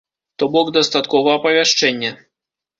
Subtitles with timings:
[0.43, 2.11] То бок дастаткова апавяшчэння.